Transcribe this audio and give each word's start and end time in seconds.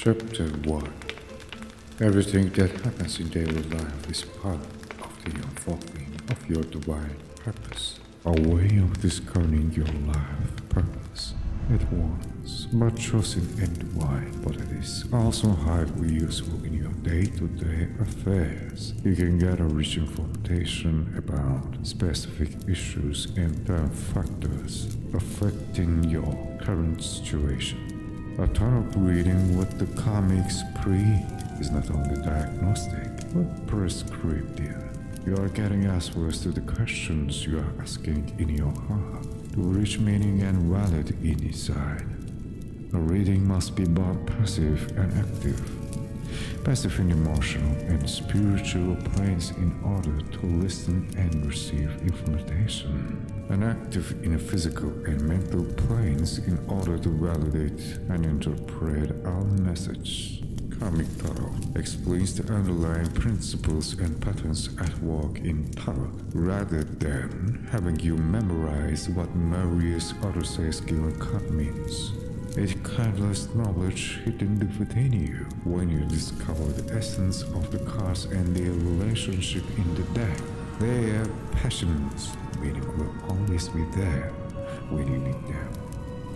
Chapter 0.00 0.44
1 0.44 0.92
Everything 2.00 2.50
that 2.50 2.70
happens 2.70 3.18
in 3.18 3.30
daily 3.30 3.64
life 3.64 4.08
is 4.08 4.22
part 4.22 4.60
of 5.02 5.24
the 5.24 5.32
unfolding 5.32 6.20
of 6.30 6.48
your 6.48 6.62
divine 6.62 7.16
purpose, 7.34 7.98
a 8.24 8.30
way 8.30 8.76
of 8.76 9.00
discerning 9.00 9.72
your 9.72 9.90
life 10.06 10.68
purpose 10.68 11.34
at 11.74 11.92
once, 11.92 12.68
but 12.72 12.96
chosen 12.96 13.42
and 13.60 13.76
divine, 13.76 14.40
but 14.44 14.54
it 14.54 14.70
is 14.70 15.04
also 15.12 15.48
highly 15.48 16.12
useful 16.12 16.64
in 16.64 16.74
your 16.74 16.92
day-to-day 17.02 17.88
affairs. 18.00 18.94
You 19.04 19.16
can 19.16 19.36
get 19.36 19.58
a 19.58 19.64
rich 19.64 19.96
information 19.96 21.12
about 21.18 21.84
specific 21.84 22.50
issues 22.68 23.26
and 23.36 23.66
factors 23.92 24.96
affecting 25.12 26.04
your 26.04 26.38
current 26.62 27.02
situation. 27.02 27.97
A 28.40 28.46
tarot 28.46 28.86
reading 28.94 29.58
with 29.58 29.80
the 29.80 30.00
karmic 30.00 30.48
spree 30.48 31.26
is 31.58 31.72
not 31.72 31.90
only 31.90 32.22
diagnostic, 32.22 33.08
but 33.34 33.66
prescriptive. 33.66 34.80
You 35.26 35.34
are 35.38 35.48
getting 35.48 35.86
answers 35.86 36.42
to 36.42 36.50
the 36.50 36.60
questions 36.60 37.44
you 37.44 37.58
are 37.58 37.72
asking 37.82 38.32
in 38.38 38.50
your 38.50 38.70
heart 38.70 39.24
to 39.54 39.60
reach 39.60 39.98
meaning 39.98 40.42
and 40.42 40.72
valid 40.72 41.16
inside. 41.24 42.06
A 42.92 42.98
reading 42.98 43.44
must 43.44 43.74
be 43.74 43.86
both 43.86 44.24
passive 44.26 44.96
and 44.96 45.12
active. 45.18 45.87
Passive 46.64 46.98
in 47.00 47.10
emotional 47.10 47.76
and 47.88 48.08
spiritual 48.08 48.96
planes 48.96 49.50
in 49.50 49.78
order 49.84 50.20
to 50.20 50.46
listen 50.46 51.08
and 51.16 51.46
receive 51.46 51.90
information, 52.02 53.24
and 53.48 53.64
active 53.64 54.12
in 54.22 54.38
physical 54.38 54.90
and 55.04 55.20
mental 55.22 55.64
planes 55.86 56.38
in 56.38 56.58
order 56.68 56.98
to 56.98 57.08
validate 57.08 57.80
and 58.10 58.26
interpret 58.26 59.10
our 59.24 59.44
message. 59.44 60.42
Karmic 60.78 61.08
Tarot 61.18 61.54
explains 61.74 62.36
the 62.36 62.52
underlying 62.54 63.10
principles 63.12 63.94
and 63.94 64.20
patterns 64.20 64.68
at 64.78 64.96
work 65.00 65.38
in 65.38 65.68
Tarot 65.72 66.12
rather 66.34 66.84
than 66.84 67.66
having 67.72 67.98
you 67.98 68.16
memorize 68.16 69.08
what 69.08 69.28
other 70.22 70.44
size 70.44 70.80
given 70.80 71.18
card 71.18 71.50
means. 71.50 72.12
It's 72.60 72.74
kindless 72.82 73.54
knowledge 73.54 74.18
hidden 74.24 74.58
within 74.80 75.12
you 75.12 75.46
when 75.62 75.88
you 75.88 76.00
discover 76.06 76.64
the 76.64 76.92
essence 76.92 77.42
of 77.42 77.70
the 77.70 77.78
cards 77.78 78.24
and 78.24 78.56
their 78.56 78.72
relationship 78.72 79.62
in 79.78 79.94
the 79.94 80.02
deck. 80.12 80.36
Their 80.80 81.24
passions, 81.52 82.32
meaning 82.58 82.84
will 82.98 83.14
always 83.30 83.68
be 83.68 83.84
there 83.94 84.32
when 84.90 85.06
you 85.06 85.18
need 85.18 85.40
them. 85.46 85.72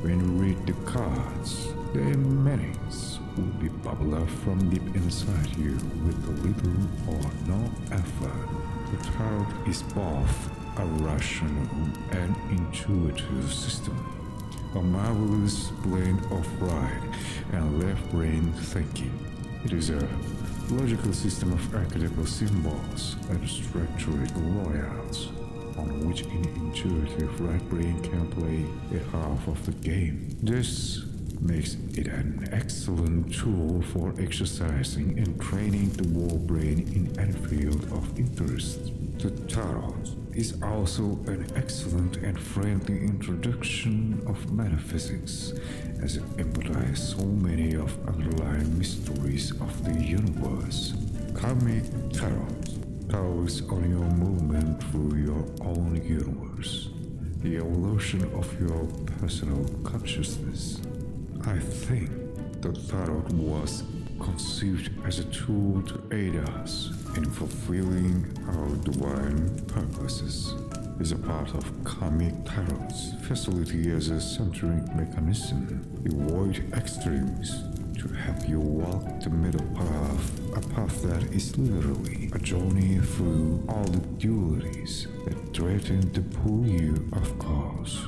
When 0.00 0.20
you 0.20 0.32
read 0.42 0.66
the 0.66 0.72
cards, 0.90 1.68
their 1.92 2.16
meanings 2.16 3.18
will 3.36 3.52
be 3.60 3.68
bubble 3.68 4.14
up 4.14 4.30
from 4.42 4.70
deep 4.70 4.96
inside 4.96 5.54
you 5.58 5.74
with 6.06 6.16
little 6.42 7.14
or 7.14 7.30
no 7.46 7.70
effort. 7.92 8.48
The 8.90 9.04
tarot 9.04 9.46
is 9.68 9.82
both 9.82 10.50
a 10.78 10.86
rational 11.04 11.68
and 12.12 12.34
intuitive 12.50 13.52
system, 13.52 14.15
a 14.76 14.82
marvelous 14.82 15.68
blend 15.82 16.20
of 16.30 16.62
right 16.62 17.02
and 17.52 17.82
left 17.82 18.10
brain 18.10 18.52
thinking. 18.52 19.10
It 19.64 19.72
is 19.72 19.88
a 19.88 20.06
logical 20.68 21.14
system 21.14 21.52
of 21.52 21.74
archetypal 21.74 22.26
symbols 22.26 23.16
and 23.30 23.48
structured 23.48 24.36
layouts 24.36 25.28
on 25.78 26.06
which 26.06 26.22
an 26.22 26.44
intuitive 26.56 27.40
right 27.40 27.68
brain 27.70 27.98
can 28.02 28.30
play 28.32 28.66
a 28.98 29.02
half 29.16 29.48
of 29.48 29.64
the 29.64 29.72
game. 29.72 30.36
This 30.42 31.04
makes 31.40 31.76
it 31.94 32.08
an 32.08 32.46
excellent 32.52 33.34
tool 33.34 33.80
for 33.80 34.14
exercising 34.18 35.18
and 35.18 35.40
training 35.40 35.88
the 35.90 36.08
war 36.08 36.38
brain 36.38 36.80
in 36.94 37.18
any 37.18 37.32
field 37.32 37.82
of 37.92 38.18
interest. 38.18 38.92
The 39.20 39.30
tarot 39.48 39.94
is 40.36 40.62
also 40.62 41.18
an 41.28 41.46
excellent 41.56 42.18
and 42.18 42.38
friendly 42.38 42.98
introduction 42.98 44.22
of 44.26 44.52
metaphysics, 44.52 45.54
as 46.02 46.18
it 46.18 46.24
embodies 46.38 47.16
so 47.16 47.24
many 47.24 47.74
of 47.74 47.96
underlying 48.06 48.78
mysteries 48.78 49.50
of 49.52 49.84
the 49.84 49.98
universe. 50.04 50.92
Karmic 51.32 51.84
Tarot 52.12 52.46
tells 53.08 53.66
on 53.70 53.88
your 53.88 54.10
movement 54.16 54.82
through 54.84 55.16
your 55.16 55.46
own 55.62 56.02
universe, 56.04 56.90
the 57.42 57.56
evolution 57.56 58.22
of 58.34 58.60
your 58.60 58.84
personal 59.18 59.64
consciousness. 59.84 60.82
I 61.46 61.58
think 61.58 62.10
the 62.60 62.72
tarot 62.72 63.24
was 63.32 63.84
conceived 64.20 64.90
as 65.06 65.18
a 65.18 65.24
tool 65.24 65.82
to 65.82 66.02
aid 66.12 66.36
us 66.36 66.90
in 67.16 67.30
fulfilling 67.30 68.26
our 68.48 68.68
divine 68.84 69.58
purposes. 69.66 70.54
Is 70.98 71.12
a 71.12 71.16
part 71.16 71.54
of 71.54 71.64
karmic 71.84 72.34
tarot's 72.44 73.12
facility 73.26 73.90
as 73.92 74.08
a 74.08 74.20
centering 74.20 74.84
mechanism. 74.96 75.82
Avoid 76.06 76.72
extremes 76.72 77.62
to 77.98 78.08
help 78.08 78.48
you 78.48 78.60
walk 78.60 79.20
the 79.20 79.30
middle 79.30 79.66
path, 79.74 80.56
a 80.56 80.60
path 80.74 81.02
that 81.02 81.22
is 81.34 81.56
literally 81.58 82.30
a 82.32 82.38
journey 82.38 82.98
through 82.98 83.62
all 83.68 83.84
the 83.84 84.00
dualities 84.18 85.06
that 85.24 85.54
threaten 85.54 86.10
to 86.12 86.22
pull 86.22 86.66
you 86.66 87.08
off 87.12 87.38
course 87.38 88.06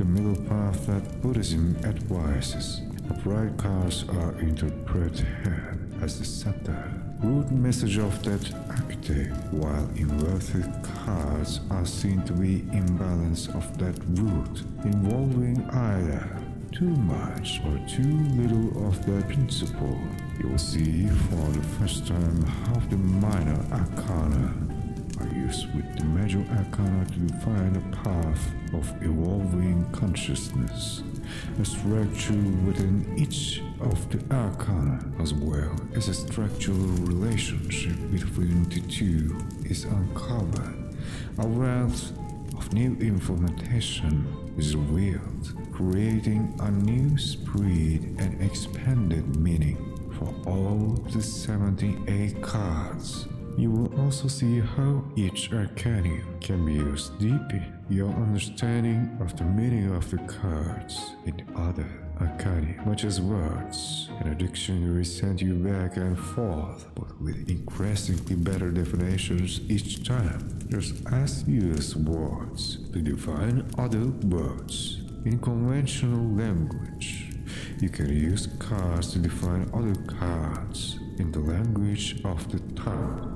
the 0.00 0.06
middle 0.06 0.42
path 0.46 0.86
that 0.86 1.20
Buddhism 1.20 1.76
advises. 1.84 2.80
Upright 3.10 3.54
cards 3.58 4.06
are 4.08 4.32
interpreted 4.40 5.26
as 6.02 6.18
the 6.18 6.24
center 6.24 6.92
root 7.22 7.50
message 7.50 7.98
of 7.98 8.22
that 8.24 8.52
archetype, 8.70 9.52
while 9.52 9.88
inverted 9.96 10.72
cards 10.82 11.60
are 11.70 11.84
seen 11.84 12.22
to 12.22 12.32
be 12.32 12.64
imbalance 12.72 13.48
of 13.48 13.76
that 13.78 13.98
root, 14.20 14.62
involving 14.84 15.62
either 15.70 16.26
too 16.72 16.88
much 16.88 17.60
or 17.66 17.78
too 17.86 18.18
little 18.40 18.88
of 18.88 19.04
that 19.06 19.28
principle. 19.28 19.98
You 20.40 20.48
will 20.48 20.58
see 20.58 21.06
for 21.06 21.46
the 21.52 21.62
first 21.78 22.06
time 22.06 22.42
how 22.44 22.78
the 22.88 22.96
minor 22.96 23.60
arcana 23.72 23.99
with 25.50 25.98
the 25.98 26.04
major 26.04 26.44
arcana 26.56 27.04
to 27.06 27.18
define 27.18 27.74
a 27.74 27.96
path 28.04 28.52
of 28.72 29.02
evolving 29.02 29.84
consciousness, 29.90 31.02
a 31.60 31.64
structure 31.64 32.34
within 32.64 33.12
each 33.18 33.60
of 33.80 33.98
the 34.10 34.22
arcana, 34.32 35.04
as 35.18 35.34
well 35.34 35.74
as 35.96 36.06
a 36.06 36.14
structural 36.14 36.76
relationship 36.76 37.96
between 38.12 38.62
the 38.68 38.80
two, 38.82 39.36
is 39.64 39.84
uncovered. 39.86 40.94
A 41.38 41.46
wealth 41.48 42.12
of 42.56 42.72
new 42.72 42.96
information 43.00 44.24
is 44.56 44.76
revealed, 44.76 45.52
creating 45.72 46.54
a 46.60 46.70
new 46.70 47.18
spread 47.18 48.14
and 48.20 48.40
expanded 48.40 49.34
meaning 49.34 49.78
for 50.16 50.32
all 50.48 50.94
the 51.12 51.20
78 51.20 52.40
cards. 52.40 53.26
You 53.56 53.70
will 53.70 54.00
also 54.00 54.28
see 54.28 54.60
how 54.60 55.04
each 55.16 55.52
arcana 55.52 56.22
can 56.40 56.64
be 56.64 56.74
used 56.74 57.18
deepen 57.18 57.80
your 57.88 58.08
understanding 58.08 59.16
of 59.20 59.36
the 59.36 59.44
meaning 59.44 59.94
of 59.94 60.10
the 60.10 60.18
cards 60.18 61.12
in 61.26 61.44
other 61.56 61.88
arcana, 62.20 62.74
much 62.86 63.04
as 63.04 63.20
words. 63.20 64.08
And 64.20 64.32
a 64.32 64.34
dictionary 64.34 65.04
send 65.04 65.40
you 65.40 65.54
back 65.54 65.96
and 65.96 66.18
forth, 66.18 66.86
but 66.94 67.20
with 67.20 67.48
increasingly 67.48 68.36
better 68.36 68.70
definitions 68.70 69.60
each 69.68 70.04
time. 70.06 70.58
Just 70.68 71.06
as 71.12 71.46
you 71.48 71.60
use 71.60 71.96
words 71.96 72.78
to 72.92 73.00
define 73.00 73.68
other 73.78 74.06
words 74.28 75.02
in 75.24 75.38
conventional 75.38 76.24
language. 76.36 77.26
You 77.80 77.88
can 77.88 78.08
use 78.08 78.46
cards 78.58 79.12
to 79.12 79.18
define 79.18 79.68
other 79.74 79.94
cards 80.02 80.98
in 81.18 81.32
the 81.32 81.40
language 81.40 82.20
of 82.24 82.50
the 82.50 82.60
tongue. 82.74 83.29